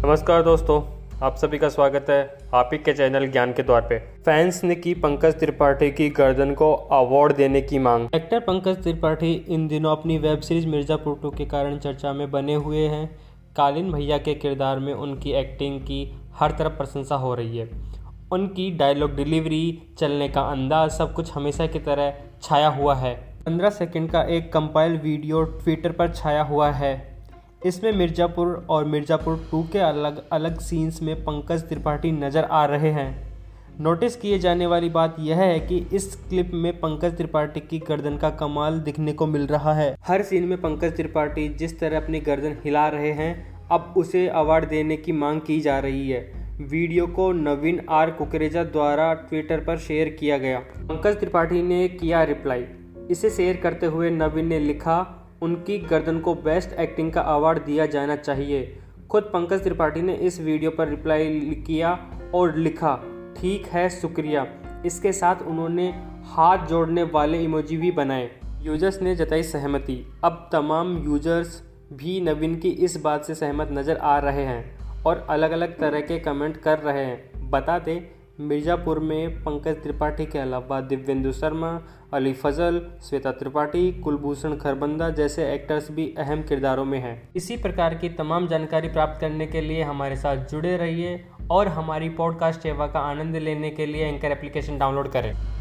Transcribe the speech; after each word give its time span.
नमस्कार 0.00 0.42
दोस्तों, 0.42 0.80
आप 1.22 1.34
सभी 1.36 1.58
का 1.58 1.68
स्वागत 1.68 2.06
है 2.10 2.18
आप 2.54 2.70
ही 2.72 2.78
के 2.78 2.92
चैनल 2.92 3.26
ज्ञान 3.26 3.52
के 3.52 3.62
द्वार 3.62 3.80
पे। 3.80 3.98
फैंस 4.24 4.62
ने 4.64 4.74
की 4.74 4.94
पंकज 4.94 5.38
त्रिपाठी 5.40 5.90
की 5.90 6.08
गर्दन 6.10 6.54
को 6.54 6.72
अवार्ड 6.72 7.34
देने 7.36 7.60
की 7.62 7.78
मांग। 7.78 8.08
एक्टर 8.14 8.40
पंकज 8.40 8.82
त्रिपाठी 8.82 9.32
इन 9.48 9.66
दिनों 9.68 9.90
अपनी 9.92 10.16
वेब 10.18 10.40
सीरीज़ 10.40 10.66
मिर्ज़ापुर 10.66 11.18
टू 11.22 11.30
के 11.30 11.44
कारण 11.46 11.76
चर्चा 11.78 12.12
में 12.12 12.30
बने 12.30 12.54
हुए 12.54 12.86
हैं। 12.86 13.04
कालीन 13.56 13.92
भैया 13.92 14.18
के 14.18 14.34
किरदार 14.36 14.78
में 14.78 14.92
उनकी 14.94 15.32
एक्टिंग 15.32 15.80
की 15.80 16.02
हर 16.34 16.50
तरफ़ 16.50 16.72
प्रशंसा 16.72 17.16
हो 17.16 17.34
रही 17.34 17.58
है। 17.58 17.68
उनकी 18.32 18.70
डायलॉग 18.70 19.14
डिलीवरी 19.16 19.82
चलने 19.98 20.28
का 20.28 20.42
अंदाज, 20.42 20.90
सब 20.90 21.12
कुछ 21.12 21.32
हमेशा 21.32 21.66
की 21.66 21.78
तरह 21.80 22.12
छाया 22.42 22.68
हुआ 22.70 22.94
है। 22.94 23.14
पंद्रह 23.46 23.70
सेकंड 23.72 24.10
का 24.10 24.22
एक 24.30 24.52
कंपाइल 24.52 24.96
वीडियो 24.98 25.42
ट्विटर 25.44 25.92
पर 25.92 26.12
छाया 26.14 26.42
हुआ 26.44 26.70
है। 26.72 27.09
इसमें 27.66 27.90
मिर्ज़ापुर 27.92 28.66
और 28.70 28.84
मिर्ज़ापुर 28.84 29.36
टू 29.50 29.62
के 29.62 29.78
अलग 29.78 30.22
अलग 30.32 30.60
सीन्स 30.60 31.00
में 31.02 31.14
पंकज 31.24 31.68
त्रिपाठी 31.68 32.12
नज़र 32.12 32.44
आ 32.44 32.64
रहे 32.64 32.90
हैं। 32.90 33.10
नोटिस 33.80 34.16
किए 34.16 34.38
जाने 34.38 34.66
वाली 34.66 34.88
बात 34.90 35.16
यह 35.20 35.36
है 35.36 35.58
कि 35.60 35.78
इस 35.92 36.14
क्लिप 36.28 36.50
में 36.54 36.72
पंकज 36.80 37.16
त्रिपाठी 37.16 37.60
की 37.60 37.78
गर्दन 37.78 38.16
का 38.16 38.30
कमाल 38.30 38.78
दिखने 38.80 39.12
को 39.12 39.26
मिल 39.26 39.46
रहा 39.46 39.74
है। 39.74 39.94
हर 40.06 40.22
सीन 40.22 40.44
में 40.44 40.60
पंकज 40.60 40.96
त्रिपाठी 40.96 41.48
जिस 41.50 41.78
तरह 41.80 41.96
अपनी 41.96 42.20
गर्दन 42.20 42.56
हिला 42.64 42.88
रहे 42.88 43.12
हैं, 43.12 43.68
अब 43.68 43.94
उसे 43.96 44.26
अवार्ड 44.28 44.68
देने 44.68 44.96
की 44.96 45.12
मांग 45.12 45.40
की 45.40 45.60
जा 45.60 45.78
रही 45.78 46.08
है। 46.10 46.22
वीडियो 46.62 47.06
को 47.06 47.30
नवीन 47.34 47.80
आर 47.90 48.10
कुकरेजा 48.10 48.64
द्वारा 48.64 49.12
ट्विटर 49.20 49.64
पर 49.64 49.78
शेयर 49.78 50.08
किया 50.10 50.38
गया। 50.38 50.58
पंकज 50.80 51.20
त्रिपाठी 51.20 51.62
ने 51.62 51.86
किया 51.90 52.22
रिप्लाई 52.24 52.64
इसे 53.10 53.30
शेयर 53.30 53.56
करते 53.56 53.86
हुए 53.86 54.10
नवीन 54.10 54.46
ने 54.46 54.58
लिखा 54.58 55.00
उनकी 55.42 55.78
गर्दन 55.80 56.18
को 56.20 56.34
बेस्ट 56.34 56.72
एक्टिंग 56.72 57.12
का 57.12 57.20
अवार्ड 57.20 57.64
दिया 57.64 57.86
जाना 57.86 58.16
चाहिए। 58.16 58.78
खुद 59.10 59.22
पंकज 59.24 59.62
त्रिपाठी 59.62 60.02
ने 60.02 60.14
इस 60.16 60.40
वीडियो 60.40 60.70
पर 60.70 60.88
रिप्लाई 60.88 61.40
किया 61.66 61.98
और 62.34 62.56
लिखा, 62.56 62.94
ठीक 63.36 63.66
है, 63.66 63.88
शुक्रिया। 63.90 64.46
इसके 64.86 65.12
साथ 65.12 65.42
उन्होंने 65.42 65.88
हाथ 66.26 66.66
जोड़ने 66.66 67.02
वाले 67.02 67.42
इमोजी 67.44 67.76
भी 67.76 67.90
बनाए। 67.90 68.30
यूज़र्स 68.62 69.00
ने 69.02 69.14
जताई 69.16 69.42
सहमति। 69.42 70.04
अब 70.24 70.48
तमाम 70.52 70.96
यूज़र्स 71.04 71.62
भी 71.92 72.20
नवीन 72.20 72.54
की 72.56 72.68
इस 72.68 72.96
बात 72.96 73.24
से 73.24 73.34
सहमत 73.34 73.68
नज़र 73.72 73.96
आ 73.96 74.18
रहे 74.18 74.44
हैं 74.44 75.02
और 75.04 75.26
अलग 75.30 75.50
अलग 75.50 75.78
तरह 75.78 76.00
के 76.00 76.18
कमेंट 76.18 76.56
कर 76.56 76.78
रहे 76.78 77.04
हैं। 77.04 77.50
बता 77.50 77.78
दें 77.78 78.00
मिर्ज़ापुर 78.40 78.98
में 78.98 79.42
पंकज 79.42 79.82
त्रिपाठी 79.82 80.24
के 80.26 80.38
अलावा 80.38 80.80
दिव्येंदु 80.80 81.32
शर्मा, 81.32 81.70
अली 82.14 82.32
फजल, 82.32 82.80
श्वेता 83.02 83.32
त्रिपाठी, 83.32 83.92
कुलभूषण 83.92 84.56
खरबंदा 84.56 85.08
जैसे 85.10 85.52
एक्टर्स 85.52 85.90
भी 85.90 86.14
अहम 86.18 86.42
किरदारों 86.42 86.84
में 86.84 86.98
हैं। 86.98 87.30
इसी 87.36 87.56
प्रकार 87.56 87.94
की 87.94 88.08
तमाम 88.08 88.46
जानकारी 88.48 88.88
प्राप्त 88.88 89.20
करने 89.20 89.46
के 89.46 89.60
लिए 89.60 89.82
हमारे 89.82 90.16
साथ 90.16 90.48
जुड़े 90.50 90.76
रहिए 90.76 91.24
और 91.50 91.68
हमारी 91.68 92.08
पॉडकास्ट 92.08 92.60
सेवा 92.60 92.86
का 92.86 93.00
आनंद 93.00 93.36
लेने 93.36 93.70
के 93.70 93.86
लिए 93.86 94.06
एंकर 94.06 94.32
एप्लीकेशन 94.32 94.78
डाउनलोड 94.78 95.08
करें। 95.08 95.59